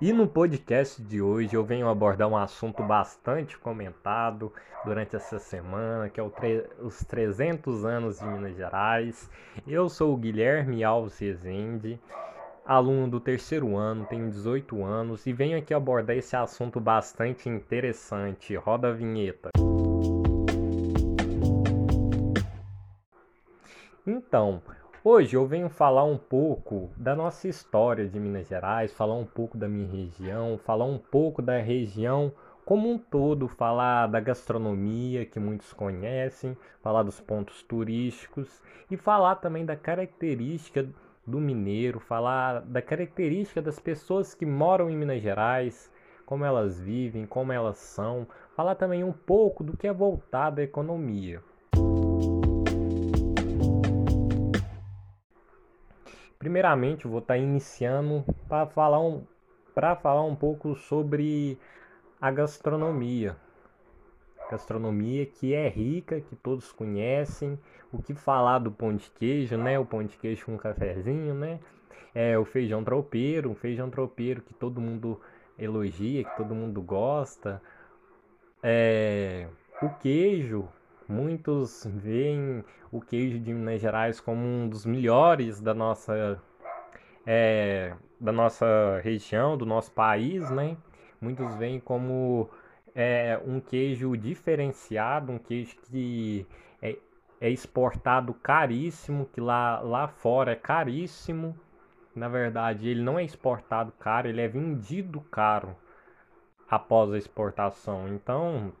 E 0.00 0.12
no 0.12 0.26
podcast 0.26 1.00
de 1.00 1.22
hoje 1.22 1.54
eu 1.54 1.64
venho 1.64 1.88
abordar 1.88 2.28
um 2.28 2.36
assunto 2.36 2.82
bastante 2.82 3.56
comentado 3.56 4.52
durante 4.84 5.14
essa 5.14 5.38
semana, 5.38 6.08
que 6.08 6.20
é 6.20 6.22
os 6.80 7.04
300 7.04 7.84
anos 7.84 8.18
de 8.18 8.26
Minas 8.26 8.56
Gerais. 8.56 9.30
Eu 9.66 9.88
sou 9.88 10.12
o 10.12 10.16
Guilherme 10.16 10.82
Alves 10.82 11.16
Rezende, 11.20 11.98
aluno 12.66 13.08
do 13.08 13.20
terceiro 13.20 13.76
ano, 13.76 14.04
tenho 14.04 14.28
18 14.28 14.84
anos 14.84 15.26
e 15.26 15.32
venho 15.32 15.56
aqui 15.56 15.72
abordar 15.72 16.16
esse 16.16 16.34
assunto 16.34 16.80
bastante 16.80 17.48
interessante. 17.48 18.56
Roda 18.56 18.88
a 18.88 18.92
vinheta. 18.92 19.50
Então, 24.04 24.60
Hoje 25.06 25.36
eu 25.36 25.46
venho 25.46 25.68
falar 25.68 26.02
um 26.04 26.16
pouco 26.16 26.90
da 26.96 27.14
nossa 27.14 27.46
história 27.46 28.08
de 28.08 28.18
Minas 28.18 28.48
Gerais, 28.48 28.90
falar 28.90 29.14
um 29.14 29.26
pouco 29.26 29.54
da 29.58 29.68
minha 29.68 29.86
região, 29.86 30.56
falar 30.56 30.86
um 30.86 30.96
pouco 30.96 31.42
da 31.42 31.58
região 31.58 32.32
como 32.64 32.90
um 32.90 32.96
todo, 32.96 33.46
falar 33.46 34.06
da 34.06 34.18
gastronomia 34.18 35.26
que 35.26 35.38
muitos 35.38 35.74
conhecem, 35.74 36.56
falar 36.82 37.02
dos 37.02 37.20
pontos 37.20 37.62
turísticos 37.62 38.62
e 38.90 38.96
falar 38.96 39.34
também 39.34 39.66
da 39.66 39.76
característica 39.76 40.88
do 41.26 41.38
mineiro, 41.38 42.00
falar 42.00 42.62
da 42.62 42.80
característica 42.80 43.60
das 43.60 43.78
pessoas 43.78 44.32
que 44.32 44.46
moram 44.46 44.88
em 44.88 44.96
Minas 44.96 45.20
Gerais, 45.20 45.92
como 46.24 46.46
elas 46.46 46.80
vivem, 46.80 47.26
como 47.26 47.52
elas 47.52 47.76
são, 47.76 48.26
falar 48.56 48.74
também 48.74 49.04
um 49.04 49.12
pouco 49.12 49.62
do 49.62 49.76
que 49.76 49.86
é 49.86 49.92
voltado 49.92 50.62
à 50.62 50.64
economia. 50.64 51.42
Primeiramente, 56.44 57.08
vou 57.08 57.20
estar 57.20 57.38
iniciando 57.38 58.22
para 58.46 58.66
falar 58.66 59.00
um 59.00 59.24
para 59.74 59.96
falar 59.96 60.24
um 60.24 60.36
pouco 60.36 60.76
sobre 60.76 61.58
a 62.20 62.30
gastronomia. 62.30 63.34
Gastronomia 64.50 65.24
que 65.24 65.54
é 65.54 65.66
rica, 65.70 66.20
que 66.20 66.36
todos 66.36 66.70
conhecem. 66.70 67.58
O 67.90 68.02
que 68.02 68.12
falar 68.12 68.58
do 68.58 68.70
pão 68.70 68.94
de 68.94 69.10
queijo, 69.12 69.56
né? 69.56 69.78
O 69.78 69.86
pão 69.86 70.04
de 70.04 70.18
queijo 70.18 70.44
com 70.44 70.52
um 70.52 70.58
cafezinho, 70.58 71.32
né? 71.32 71.60
É 72.14 72.38
o 72.38 72.44
feijão 72.44 72.84
tropeiro, 72.84 73.54
feijão 73.54 73.88
tropeiro 73.88 74.42
que 74.42 74.52
todo 74.52 74.82
mundo 74.82 75.18
elogia, 75.58 76.24
que 76.24 76.36
todo 76.36 76.54
mundo 76.54 76.82
gosta. 76.82 77.62
É, 78.62 79.48
o 79.80 79.88
queijo, 79.94 80.68
Muitos 81.08 81.86
veem 81.86 82.64
o 82.90 83.00
queijo 83.00 83.38
de 83.38 83.52
Minas 83.52 83.80
Gerais 83.80 84.20
como 84.20 84.40
um 84.46 84.68
dos 84.68 84.86
melhores 84.86 85.60
da 85.60 85.74
nossa, 85.74 86.40
é, 87.26 87.94
da 88.18 88.32
nossa 88.32 89.00
região, 89.02 89.56
do 89.56 89.66
nosso 89.66 89.92
país, 89.92 90.50
né? 90.50 90.76
Muitos 91.20 91.54
veem 91.56 91.78
como 91.78 92.48
é, 92.94 93.38
um 93.44 93.60
queijo 93.60 94.16
diferenciado, 94.16 95.32
um 95.32 95.38
queijo 95.38 95.76
que 95.82 96.46
é, 96.80 96.96
é 97.40 97.50
exportado 97.50 98.32
caríssimo, 98.32 99.26
que 99.26 99.40
lá, 99.40 99.80
lá 99.80 100.08
fora 100.08 100.52
é 100.52 100.56
caríssimo. 100.56 101.54
Na 102.14 102.28
verdade, 102.28 102.88
ele 102.88 103.02
não 103.02 103.18
é 103.18 103.24
exportado 103.24 103.92
caro, 103.92 104.28
ele 104.28 104.40
é 104.40 104.48
vendido 104.48 105.20
caro 105.20 105.76
após 106.70 107.12
a 107.12 107.18
exportação. 107.18 108.08
Então, 108.08 108.72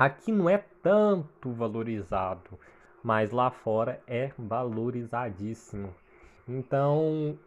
Aqui 0.00 0.32
não 0.32 0.48
é 0.48 0.56
tanto 0.82 1.52
valorizado, 1.52 2.58
mas 3.04 3.32
lá 3.32 3.50
fora 3.50 4.02
é 4.06 4.32
valorizadíssimo. 4.38 5.94
Então, 6.48 7.38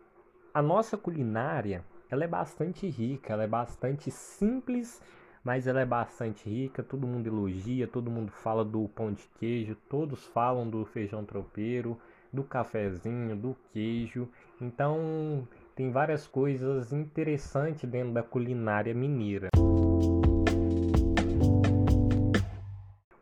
a 0.54 0.62
nossa 0.62 0.96
culinária, 0.96 1.84
ela 2.12 2.26
é 2.26 2.28
bastante 2.28 2.88
rica, 2.88 3.34
ela 3.34 3.42
é 3.42 3.48
bastante 3.48 4.12
simples, 4.12 5.02
mas 5.44 5.66
ela 5.66 5.82
é 5.82 5.86
bastante 5.86 6.48
rica. 6.48 6.84
Todo 6.84 7.08
mundo 7.08 7.26
elogia, 7.26 7.88
todo 7.88 8.12
mundo 8.12 8.32
fala 8.32 8.64
do 8.64 8.88
pão 8.88 9.12
de 9.12 9.28
queijo, 9.40 9.76
todos 9.90 10.24
falam 10.28 10.70
do 10.70 10.86
feijão 10.86 11.26
tropeiro, 11.26 12.00
do 12.32 12.44
cafezinho, 12.44 13.36
do 13.36 13.58
queijo. 13.72 14.30
Então, 14.62 15.48
tem 15.76 15.92
várias 15.92 16.28
coisas 16.28 16.94
interessantes 16.94 17.90
dentro 17.90 18.14
da 18.14 18.22
culinária 18.22 18.94
mineira. 18.94 19.50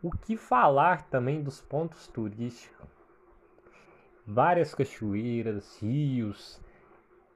O 0.03 0.09
que 0.09 0.35
falar 0.35 1.03
também 1.09 1.43
dos 1.43 1.61
pontos 1.61 2.07
turísticos? 2.07 2.89
Várias 4.25 4.73
cachoeiras, 4.73 5.77
rios, 5.79 6.59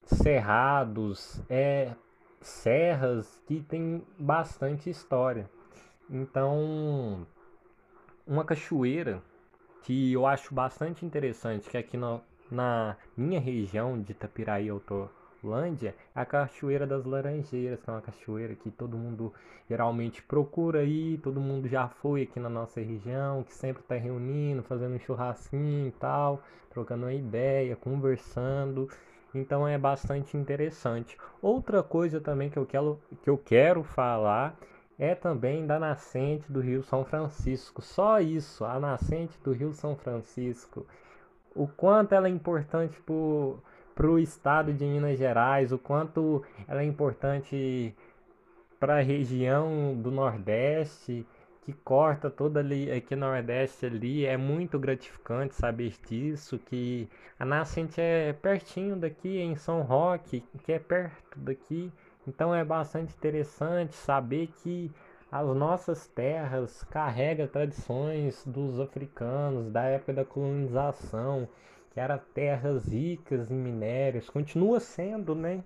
cerrados, 0.04 1.40
é, 1.48 1.94
serras 2.42 3.40
que 3.46 3.62
tem 3.62 4.04
bastante 4.18 4.90
história. 4.90 5.48
Então, 6.10 7.28
uma 8.26 8.44
cachoeira 8.44 9.22
que 9.84 10.14
eu 10.14 10.26
acho 10.26 10.52
bastante 10.52 11.06
interessante, 11.06 11.70
que 11.70 11.78
aqui 11.78 11.98
no, 11.98 12.20
na 12.50 12.98
minha 13.16 13.40
região 13.40 14.02
de 14.02 14.12
Itapiraí 14.12 14.68
eu 14.68 14.80
tô 14.80 15.08
Lândia, 15.46 15.96
é 16.16 16.20
a 16.20 16.26
Cachoeira 16.26 16.86
das 16.86 17.06
Laranjeiras, 17.06 17.82
que 17.82 17.90
é 17.90 17.94
uma 17.94 18.02
cachoeira 18.02 18.56
que 18.56 18.72
todo 18.72 18.98
mundo 18.98 19.34
geralmente 19.70 20.22
procura 20.22 20.80
aí, 20.80 21.18
todo 21.24 21.40
mundo 21.40 21.68
já 21.68 21.88
foi 21.88 22.24
aqui 22.24 22.40
na 22.40 22.50
nossa 22.50 22.82
região, 22.82 23.44
que 23.44 23.54
sempre 23.54 23.82
está 23.82 23.96
reunindo, 23.96 24.64
fazendo 24.64 24.96
um 24.96 25.00
churrasquinho 25.00 25.88
e 25.88 25.92
tal, 25.92 26.42
trocando 26.70 27.06
uma 27.06 27.14
ideia, 27.14 27.76
conversando. 27.76 28.90
Então 29.34 29.68
é 29.68 29.78
bastante 29.78 30.38
interessante. 30.38 31.18
Outra 31.42 31.84
coisa 31.84 32.20
também 32.22 32.50
que 32.50 32.58
eu 32.58 32.66
quero, 32.66 33.00
que 33.22 33.30
eu 33.30 33.38
quero 33.38 33.84
falar 33.84 34.58
é 34.98 35.14
também 35.14 35.66
da 35.66 35.78
nascente 35.78 36.52
do 36.52 36.62
Rio 36.62 36.84
São 36.84 37.04
Francisco. 37.04 37.82
Só 37.82 38.20
isso, 38.20 38.64
a 38.64 38.80
nascente 38.80 39.38
do 39.44 39.52
Rio 39.52 39.74
São 39.74 39.96
Francisco. 39.96 40.86
O 41.54 41.68
quanto 41.68 42.14
ela 42.14 42.28
é 42.28 42.32
importante 42.32 43.00
para 43.02 43.14
para 43.96 44.08
o 44.08 44.20
estado 44.20 44.74
de 44.74 44.84
Minas 44.84 45.18
Gerais, 45.18 45.72
o 45.72 45.80
quanto 45.80 46.44
ela 46.68 46.82
é 46.82 46.86
importante 46.86 47.96
para 48.78 48.98
a 48.98 49.02
região 49.02 49.96
do 49.96 50.12
Nordeste, 50.12 51.26
que 51.62 51.72
corta 51.74 52.30
toda 52.30 52.60
ali, 52.60 52.92
aqui 52.92 53.16
no 53.16 53.26
Nordeste 53.26 53.86
ali, 53.86 54.26
é 54.26 54.36
muito 54.36 54.78
gratificante 54.78 55.56
saber 55.56 55.96
disso, 56.08 56.60
que 56.60 57.10
a 57.40 57.46
nascente 57.46 58.00
é 58.00 58.34
pertinho 58.34 58.98
daqui, 58.98 59.40
em 59.40 59.56
São 59.56 59.82
Roque, 59.82 60.44
que 60.64 60.74
é 60.74 60.78
perto 60.78 61.40
daqui, 61.40 61.92
então 62.28 62.54
é 62.54 62.64
bastante 62.64 63.16
interessante 63.16 63.96
saber 63.96 64.48
que 64.62 64.92
as 65.32 65.48
nossas 65.56 66.06
terras 66.08 66.84
carregam 66.84 67.48
tradições 67.48 68.46
dos 68.46 68.80
africanos, 68.80 69.72
da 69.72 69.84
época 69.84 70.14
da 70.14 70.26
colonização, 70.26 71.48
que 71.96 72.00
era 72.02 72.18
terras 72.18 72.90
ricas 72.90 73.50
em 73.50 73.56
minérios, 73.56 74.30
continua 74.30 74.82
sendo, 74.82 75.34
né? 75.34 75.64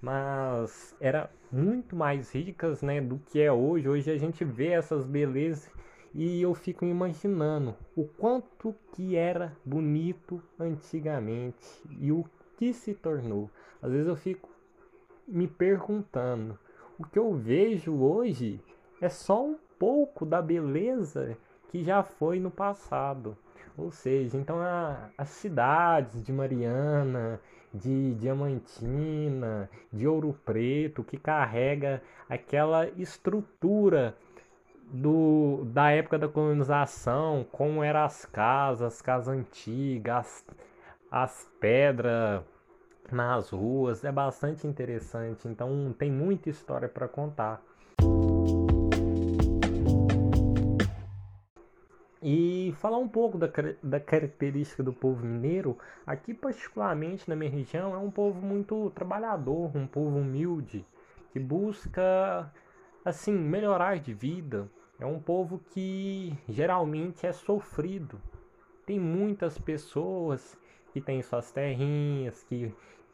Mas 0.00 0.94
era 1.00 1.28
muito 1.50 1.96
mais 1.96 2.30
ricas, 2.32 2.82
né, 2.82 3.00
do 3.00 3.18
que 3.26 3.40
é 3.40 3.50
hoje. 3.50 3.88
Hoje 3.88 4.08
a 4.12 4.16
gente 4.16 4.44
vê 4.44 4.68
essas 4.68 5.04
belezas 5.04 5.68
e 6.14 6.40
eu 6.40 6.54
fico 6.54 6.84
imaginando 6.84 7.74
o 7.96 8.04
quanto 8.04 8.72
que 8.92 9.16
era 9.16 9.56
bonito 9.64 10.40
antigamente 10.56 11.82
e 11.98 12.12
o 12.12 12.24
que 12.56 12.72
se 12.72 12.94
tornou. 12.94 13.50
Às 13.82 13.90
vezes 13.90 14.06
eu 14.06 14.14
fico 14.14 14.48
me 15.26 15.48
perguntando, 15.48 16.56
o 16.96 17.04
que 17.04 17.18
eu 17.18 17.34
vejo 17.34 17.92
hoje 17.92 18.60
é 19.00 19.08
só 19.08 19.44
um 19.44 19.58
pouco 19.80 20.24
da 20.24 20.40
beleza 20.40 21.36
que 21.70 21.82
já 21.82 22.04
foi 22.04 22.38
no 22.38 22.52
passado. 22.52 23.36
Ou 23.76 23.90
seja, 23.90 24.36
então 24.36 24.60
a, 24.60 25.08
as 25.16 25.30
cidades 25.30 26.22
de 26.22 26.32
Mariana, 26.32 27.40
de 27.72 28.14
Diamantina, 28.14 29.68
de 29.92 30.06
Ouro 30.06 30.38
Preto, 30.44 31.02
que 31.02 31.16
carrega 31.16 32.02
aquela 32.28 32.88
estrutura 32.90 34.14
do, 34.92 35.64
da 35.72 35.90
época 35.90 36.18
da 36.18 36.28
colonização, 36.28 37.46
como 37.50 37.82
eram 37.82 38.04
as 38.04 38.26
casas, 38.26 38.94
as 38.94 39.02
casas 39.02 39.28
antigas, 39.28 40.16
as, 40.16 40.46
as 41.10 41.50
pedras 41.58 42.42
nas 43.10 43.50
ruas, 43.50 44.04
é 44.04 44.12
bastante 44.12 44.66
interessante. 44.66 45.48
Então 45.48 45.94
tem 45.98 46.10
muita 46.10 46.50
história 46.50 46.88
para 46.88 47.08
contar. 47.08 47.62
E 52.22 52.72
falar 52.78 52.98
um 52.98 53.08
pouco 53.08 53.36
da, 53.36 53.48
da 53.82 53.98
característica 53.98 54.82
do 54.82 54.92
povo 54.92 55.26
mineiro, 55.26 55.76
aqui 56.06 56.32
particularmente 56.32 57.28
na 57.28 57.34
minha 57.34 57.50
região, 57.50 57.94
é 57.94 57.98
um 57.98 58.10
povo 58.10 58.40
muito 58.40 58.90
trabalhador, 58.90 59.76
um 59.76 59.86
povo 59.86 60.18
humilde, 60.18 60.86
que 61.32 61.40
busca 61.40 62.52
assim 63.04 63.32
melhorar 63.32 63.98
de 63.98 64.14
vida. 64.14 64.70
É 65.00 65.06
um 65.06 65.18
povo 65.18 65.60
que 65.70 66.32
geralmente 66.48 67.26
é 67.26 67.32
sofrido. 67.32 68.20
Tem 68.86 69.00
muitas 69.00 69.58
pessoas 69.58 70.56
que 70.92 71.00
têm 71.00 71.22
suas 71.22 71.50
terrinhas, 71.50 72.44
que 72.44 72.72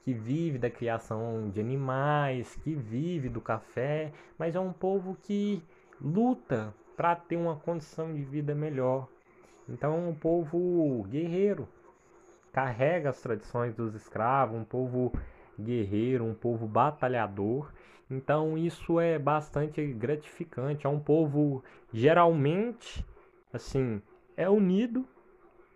que 0.09 0.15
vive 0.15 0.57
da 0.57 0.71
criação 0.71 1.51
de 1.51 1.61
animais, 1.61 2.57
que 2.65 2.75
vive 2.75 3.29
do 3.29 3.43
café, 3.43 4.11
mas 4.39 4.57
é 4.57 4.61
um 4.61 4.73
povo 4.73 5.15
que 5.23 5.63
luta 6.01 6.73
para 6.99 7.15
ter 7.15 7.37
uma 7.37 7.55
condição 7.55 8.13
de 8.13 8.25
vida 8.25 8.57
melhor. 8.57 9.07
Então 9.69 10.09
um 10.09 10.13
povo 10.13 11.05
guerreiro, 11.05 11.69
carrega 12.53 13.11
as 13.11 13.21
tradições 13.23 13.73
dos 13.73 13.95
escravos, 13.95 14.59
um 14.59 14.65
povo 14.65 15.13
guerreiro, 15.57 16.25
um 16.25 16.35
povo 16.35 16.67
batalhador. 16.67 17.73
Então 18.11 18.59
isso 18.59 18.99
é 18.99 19.17
bastante 19.17 19.87
gratificante. 19.93 20.89
É 20.89 20.91
um 20.91 20.99
povo 20.99 21.63
geralmente 21.93 23.07
assim, 23.53 24.03
é 24.37 24.51
unido, 24.51 25.07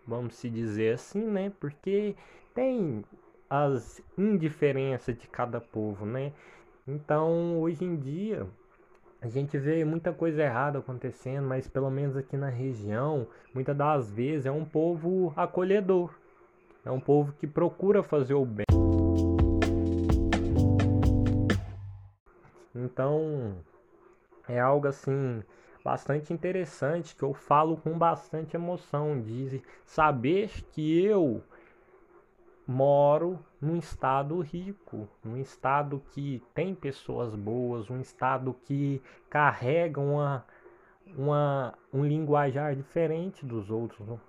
vamos 0.05 0.35
se 0.35 0.49
dizer 0.49 0.95
assim, 0.95 1.23
né? 1.25 1.53
Porque 1.57 2.17
tem 2.53 3.05
as 3.49 4.01
indiferenças 4.17 5.17
de 5.17 5.27
cada 5.29 5.61
povo, 5.61 6.05
né? 6.05 6.33
Então, 6.85 7.61
hoje 7.61 7.85
em 7.85 7.95
dia, 7.95 8.45
a 9.23 9.29
gente 9.29 9.57
vê 9.57 9.85
muita 9.85 10.11
coisa 10.11 10.43
errada 10.43 10.79
acontecendo, 10.79 11.47
mas 11.47 11.65
pelo 11.65 11.89
menos 11.89 12.17
aqui 12.17 12.35
na 12.35 12.49
região, 12.49 13.25
muitas 13.53 13.73
das 13.73 14.11
vezes 14.11 14.45
é 14.45 14.51
um 14.51 14.65
povo 14.65 15.31
acolhedor. 15.37 16.13
É 16.83 16.91
um 16.91 16.99
povo 16.99 17.31
que 17.39 17.47
procura 17.47 18.03
fazer 18.03 18.33
o 18.33 18.43
bem. 18.43 18.65
Então, 22.75 23.55
é 24.45 24.59
algo 24.59 24.87
assim 24.87 25.41
bastante 25.85 26.33
interessante 26.33 27.15
que 27.15 27.23
eu 27.23 27.33
falo 27.33 27.77
com 27.77 27.97
bastante 27.97 28.57
emoção 28.57 29.21
de 29.21 29.61
saber 29.85 30.51
que 30.73 31.01
eu 31.01 31.41
moro 32.67 33.39
num 33.63 33.77
estado 33.77 34.41
rico, 34.41 35.07
num 35.23 35.37
estado 35.37 36.01
que 36.11 36.43
tem 36.53 36.75
pessoas 36.75 37.33
boas, 37.33 37.89
um 37.89 38.01
estado 38.01 38.53
que 38.65 39.01
carrega 39.29 40.01
uma, 40.01 40.45
uma, 41.17 41.73
um 41.91 42.03
linguajar 42.03 42.75
diferente 42.75 43.45
dos 43.45 43.71
outros, 43.71 44.19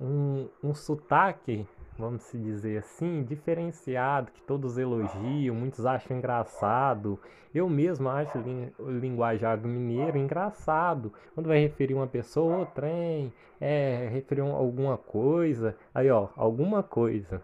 um, 0.00 0.48
um 0.64 0.74
sotaque, 0.74 1.64
vamos 1.96 2.22
se 2.24 2.38
dizer 2.38 2.78
assim, 2.78 3.22
diferenciado, 3.22 4.32
que 4.32 4.42
todos 4.42 4.76
elogiam, 4.76 5.54
muitos 5.54 5.86
acham 5.86 6.16
engraçado. 6.16 7.20
Eu 7.54 7.68
mesmo 7.68 8.08
acho 8.08 8.36
o 8.78 8.90
linguajar 8.90 9.58
do 9.58 9.68
mineiro 9.68 10.18
engraçado. 10.18 11.12
Quando 11.34 11.46
vai 11.46 11.60
referir 11.60 11.94
uma 11.94 12.06
pessoa, 12.06 12.62
o 12.62 12.66
trem, 12.66 13.32
é, 13.60 14.08
referir 14.10 14.40
alguma 14.40 14.96
coisa, 14.96 15.76
aí 15.94 16.10
ó, 16.10 16.28
alguma 16.36 16.82
coisa 16.82 17.42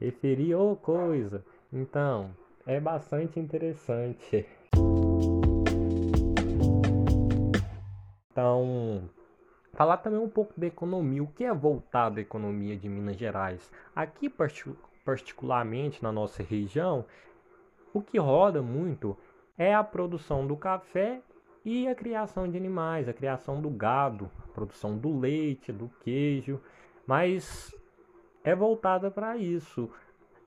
referir 0.00 0.54
ou 0.54 0.74
coisa. 0.74 1.44
Então, 1.72 2.30
é 2.66 2.80
bastante 2.80 3.38
interessante. 3.38 4.46
Então, 8.30 9.02
falar 9.74 9.98
também 9.98 10.20
um 10.20 10.28
pouco 10.28 10.58
da 10.58 10.66
economia. 10.66 11.22
O 11.22 11.26
que 11.26 11.44
é 11.44 11.52
voltado 11.52 12.18
à 12.18 12.22
economia 12.22 12.76
de 12.76 12.88
Minas 12.88 13.16
Gerais? 13.16 13.70
Aqui, 13.94 14.32
particularmente 15.04 16.02
na 16.02 16.10
nossa 16.10 16.42
região, 16.42 17.04
o 17.92 18.00
que 18.00 18.18
roda 18.18 18.62
muito 18.62 19.16
é 19.58 19.74
a 19.74 19.84
produção 19.84 20.46
do 20.46 20.56
café 20.56 21.20
e 21.64 21.86
a 21.86 21.94
criação 21.94 22.48
de 22.48 22.56
animais, 22.56 23.08
a 23.08 23.12
criação 23.12 23.60
do 23.60 23.68
gado, 23.68 24.30
a 24.44 24.52
produção 24.52 24.96
do 24.96 25.18
leite, 25.18 25.72
do 25.72 25.90
queijo. 26.02 26.60
Mas 27.06 27.74
é 28.44 28.54
voltada 28.54 29.10
para 29.10 29.36
isso. 29.36 29.90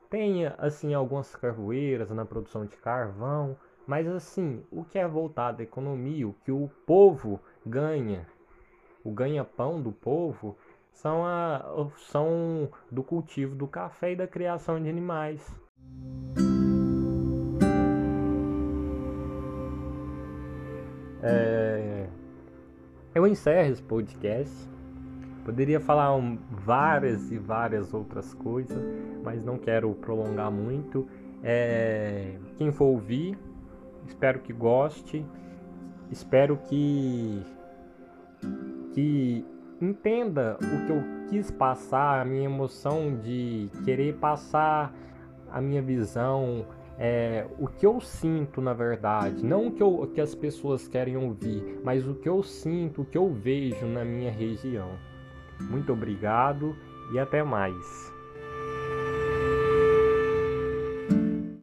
Tem 0.09 0.45
assim 0.57 0.93
algumas 0.93 1.35
carvoeiras 1.35 2.09
na 2.11 2.25
produção 2.25 2.65
de 2.65 2.77
carvão, 2.77 3.57
mas 3.87 4.07
assim, 4.07 4.63
o 4.71 4.83
que 4.83 4.97
é 4.97 5.07
voltado 5.07 5.61
à 5.61 5.63
economia, 5.63 6.27
o 6.27 6.33
que 6.45 6.51
o 6.51 6.69
povo 6.85 7.39
ganha, 7.65 8.27
o 9.03 9.11
ganha-pão 9.11 9.81
do 9.81 9.91
povo, 9.91 10.55
são, 10.91 11.25
a, 11.25 11.89
são 11.97 12.69
do 12.91 13.03
cultivo 13.03 13.55
do 13.55 13.67
café 13.67 14.11
e 14.11 14.15
da 14.15 14.27
criação 14.27 14.81
de 14.81 14.87
animais. 14.87 15.43
É, 21.23 22.07
eu 23.15 23.25
encerro 23.25 23.71
esse 23.71 23.81
podcast 23.81 24.72
Poderia 25.43 25.79
falar 25.79 26.09
várias 26.49 27.31
e 27.31 27.37
várias 27.37 27.93
outras 27.93 28.33
coisas, 28.33 28.81
mas 29.23 29.43
não 29.43 29.57
quero 29.57 29.93
prolongar 29.95 30.49
muito. 30.49 31.07
É, 31.43 32.37
quem 32.57 32.71
for 32.71 32.85
ouvir, 32.85 33.37
espero 34.07 34.39
que 34.39 34.53
goste, 34.53 35.25
espero 36.09 36.57
que, 36.69 37.43
que 38.93 39.45
entenda 39.81 40.57
o 40.61 40.85
que 40.85 40.91
eu 40.91 41.03
quis 41.29 41.51
passar, 41.51 42.21
a 42.21 42.25
minha 42.25 42.45
emoção 42.45 43.17
de 43.17 43.69
querer 43.83 44.15
passar 44.15 44.93
a 45.51 45.59
minha 45.59 45.81
visão, 45.81 46.65
é, 46.97 47.45
o 47.59 47.67
que 47.67 47.85
eu 47.85 47.99
sinto 47.99 48.61
na 48.61 48.73
verdade, 48.73 49.45
não 49.45 49.67
o 49.67 49.71
que, 49.71 49.83
eu, 49.83 50.01
o 50.01 50.07
que 50.07 50.21
as 50.21 50.33
pessoas 50.33 50.87
querem 50.87 51.17
ouvir, 51.17 51.81
mas 51.83 52.07
o 52.07 52.15
que 52.15 52.29
eu 52.29 52.41
sinto, 52.41 53.01
o 53.01 53.05
que 53.05 53.17
eu 53.17 53.31
vejo 53.31 53.85
na 53.85 54.05
minha 54.05 54.31
região. 54.31 54.91
Muito 55.69 55.91
obrigado 55.93 56.75
e 57.11 57.19
até 57.19 57.43
mais. 57.43 58.12